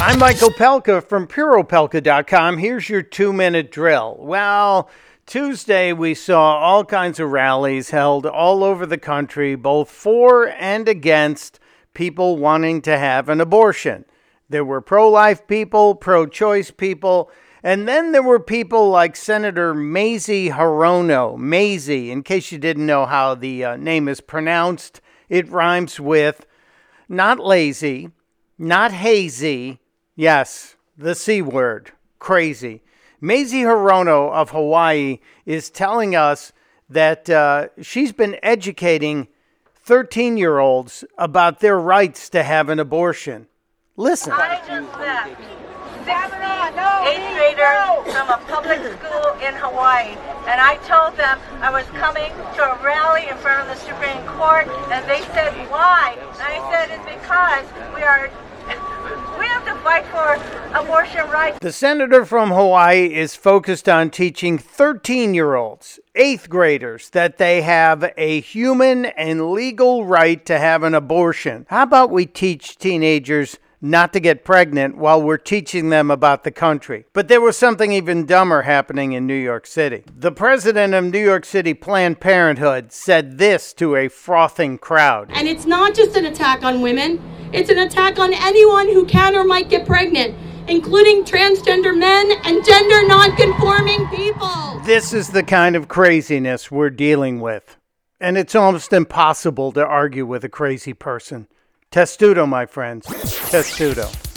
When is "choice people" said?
16.26-17.28